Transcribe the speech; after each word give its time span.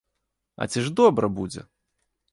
А 0.55 0.63
ці 0.73 0.79
ж 0.87 0.93
добра 1.01 1.31
будзе?! 1.41 1.61